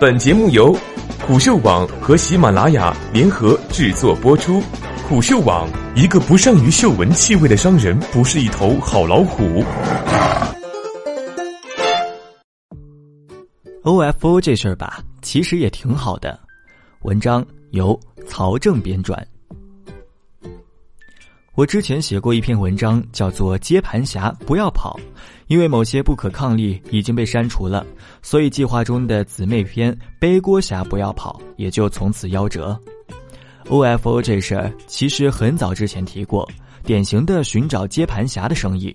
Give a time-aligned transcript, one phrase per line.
[0.00, 0.72] 本节目由
[1.26, 4.62] 虎嗅网和喜马拉雅联合制作播出。
[5.08, 9.64] 虎嗅网：一个不善于嗅闻气味的商人，不是一头好老虎。
[13.82, 16.38] OFO 这事儿吧，其实也挺好的。
[17.02, 19.20] 文章由曹正编撰。
[21.58, 24.96] 我之前写过一篇文章，叫做《接盘侠不要跑》，
[25.48, 27.84] 因为某些不可抗力已经被删除了，
[28.22, 32.78] 所以计划中的姊妹篇《背锅侠不要跑》也就从此夭折。
[33.64, 36.48] OFO 这事儿其实很早之前提过，
[36.84, 38.94] 典型的寻找接盘侠的生意。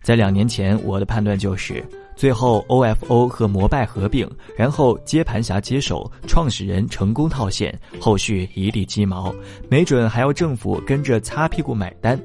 [0.00, 1.84] 在两年前，我的判断就是。
[2.20, 9.34] 最后，OFO 和摩拜合并，然后接盘侠接手，创始人成功套现，后续一地鸡毛，
[9.70, 12.20] 没准还要政府跟着擦屁股买单。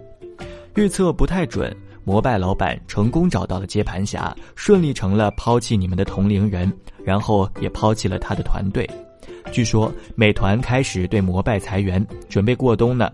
[0.76, 6.70] 预测不太准，摩拜老板成功找到了接盘侠，顺利成了抛弃你们的同龄人，
[7.02, 8.86] 然后也抛弃了他的团队。
[9.50, 13.09] 据说美团开始对摩拜裁员，准备过冬呢，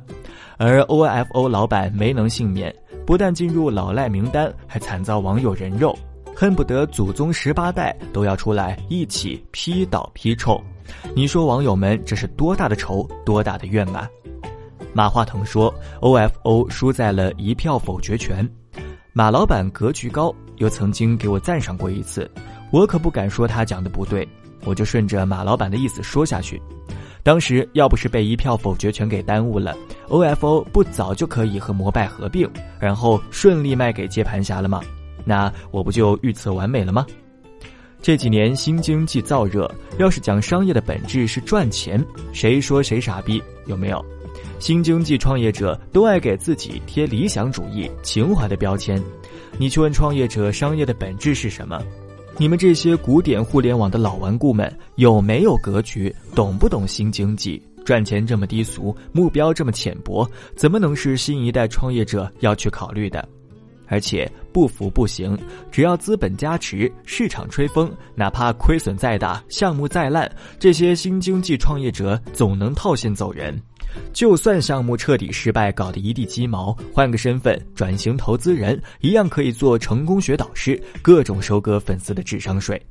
[0.58, 2.76] 而 OFO 老板没能幸免，
[3.06, 5.96] 不但进入老赖名单，还惨遭网友人肉。
[6.36, 10.60] 恨不得祖宗十八代都要出来一起批倒批臭，
[11.16, 14.10] 你说网友们这是多大的仇，多大的怨啊？
[14.94, 18.48] 马化腾说，OFO 输在了一票否决权。
[19.14, 22.30] 马老板格局高，又曾经给我赞赏过一次，
[22.72, 24.28] 我可不敢说他讲的不对，
[24.66, 26.62] 我就顺着马老板的意思说下去。
[27.24, 29.76] 当时要不是被一票否决权给耽误了
[30.10, 34.82] ，OFO 不早就可以和摩拜合并，然后顺利卖给接盘侠了吗？
[35.26, 37.06] 那我不就预测完美了吗？
[38.02, 39.70] 这几年新经济燥热，
[40.00, 43.42] 要是讲商业的本质是赚钱，谁说谁傻逼？
[43.68, 44.04] 有没有？
[44.58, 49.02] 新经济创业者都爱给自己贴理想主义、情怀的标签。
[49.58, 51.80] 你去问创业者，商业的本质是什么？
[52.38, 56.16] 你们这些古典互联网的老顽固们，有没有格局？
[56.34, 57.62] 懂不懂新经济？
[57.86, 63.28] 赚钱这么低俗，目标这么浅薄，怎么能是新一代创业者要去考虑的？
[63.92, 65.38] 而且不服不行，
[65.70, 73.62] 只要资本加持，市场吹风，哪怕亏损再大，项目再烂，这些新经济创业者总能套现走人。
[74.14, 82.82] 就算项目彻底失败，搞得一地鸡毛，换个身份转型投资人，一样可以做成功学导师，各种收割粉丝的智商税。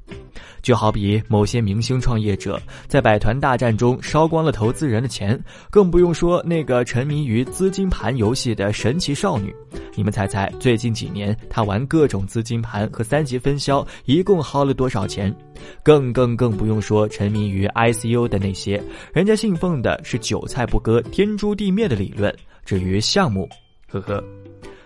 [0.61, 9.55] 就好比某些明星创业者在百团大战中烧光了投资人的钱，更不用说那个沉迷于资金盘游戏的神奇少女。
[9.95, 15.35] 你们猜猜，最近几年他玩各种资金盘和三级分销，一共薅了多少钱？
[15.83, 22.35] 更更更不用说沉迷于 ICU 的那些，人家信奉的是韭菜不割天诛地灭的理论。
[22.65, 23.49] 至于项目，
[23.89, 24.23] 呵呵，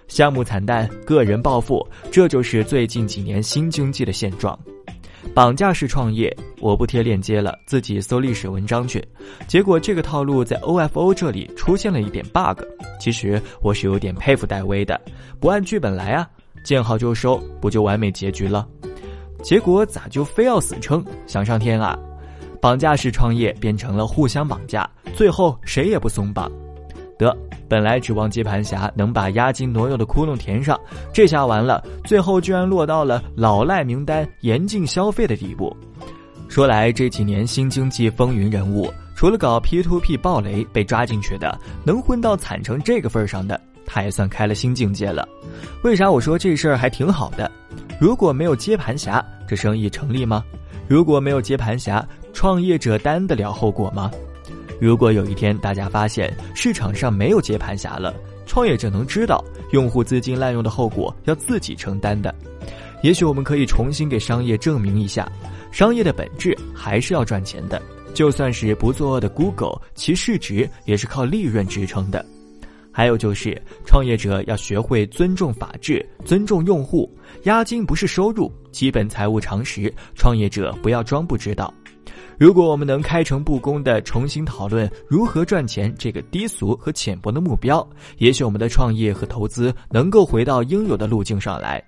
[0.08, 4.58] 项目惨淡，个人暴富，这就是最近几年新经济的现状。
[5.34, 9.02] 绑架式创业，我不贴链接了，自己搜历史文章去。
[9.46, 12.62] 结果这个套路在 OFO 这里出现了一点 bug。
[12.98, 15.00] 其实我是有点佩服戴威的，
[15.40, 16.28] 不按剧本来啊，
[16.64, 18.66] 见好就收，不就完美结局了？
[19.42, 21.98] 结果咋就非要死撑，想上天啊？
[22.60, 26.50] 绑架式创业变成了互相绑架，最后谁也不松绑。
[27.18, 27.36] 得，
[27.68, 30.80] 本来指望接盘侠能把押金挪用的窟窿填上，
[31.12, 35.76] 这下完了，最后居然落到了老赖名单严禁消费的地步。
[36.48, 45.26] 说来这几年新经济风云人物，除了搞 P to P 暴雷被抓进去的，能混到惨成这个份上的，他也算开了新境界了。
[45.82, 47.50] 为啥我说这事儿还挺好的？
[48.00, 50.44] 如果没有接盘侠，这生意成立吗？
[50.88, 54.10] 如果没有接盘侠，创业者担得了后果吗？
[54.80, 58.12] 如果有一天大家发现市场上没有接盘侠了，
[58.44, 62.34] 创业者能知道用户资金滥用的后果要自己承担的。
[63.02, 65.30] 也许我们可以重新给商业证明一下，
[65.70, 67.80] 商业的本质还是要赚钱的。
[68.14, 72.24] 就算是不作恶的 Google，其市值也是靠利润支撑的。
[72.92, 77.12] 还有就是，创业者要学会尊重法治，尊重用户。
[77.42, 81.74] 押金不是收入，基本财务常识，创业者不要装不知道。
[82.38, 87.84] 如果我们能开诚布公地重新讨论如何赚钱这个低俗和浅薄的目标，
[88.18, 91.82] 也许我们的创业和投资能够回到应有的路径上来。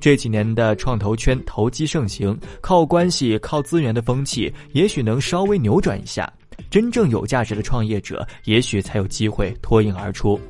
[0.00, 6.32] 这几年的创投圈投机盛行，靠关系、靠资源的风气，也许能稍微扭转一下。
[6.70, 10.40] 真正有价值的创业者，也许才有机会脱颖而出。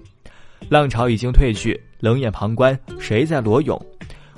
[0.69, 3.81] 浪潮已经退去，冷眼旁观，谁在裸泳？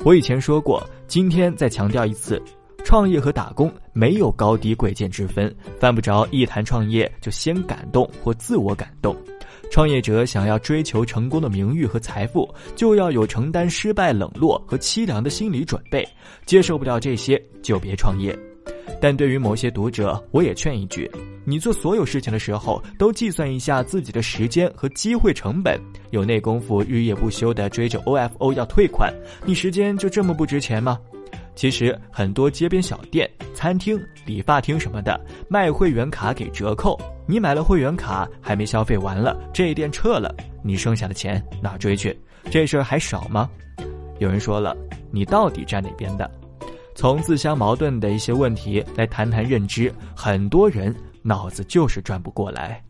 [0.05, 2.43] 我以前说过，今天再强调一次。
[2.85, 9.14] 创业和打工没有高低贵贱之分，犯不着一谈创业就先感动或自我感动。
[9.70, 16.06] 创业者想要追求成功的名誉和财富，就要有承担失败、冷落和凄凉的心理准备。
[16.47, 18.37] 接受不了这些，就别创业。
[19.00, 21.09] 但对于某些读者，我也劝一句：
[21.44, 25.79] 你做所有事情的时候，都计算一下自己的时间和机会成本。
[26.11, 29.12] 有那功夫日夜不休地追着 OFO 要退款，
[29.44, 30.99] 你时间就这么不值钱吗？
[31.55, 36.99] 其实很多街边小店、餐厅、理发厅什么的卖会员卡给折扣，
[37.30, 42.19] 你买了会员卡还没消费完了，这店撤了，你剩下的钱哪追去？
[42.50, 43.50] 这事儿还少吗？
[44.19, 44.75] 有人说了，
[45.10, 46.28] 你到底站哪边的？
[46.94, 52.82] 从自相矛盾的一些问题来谈谈认知，很多人脑子就是转不过来。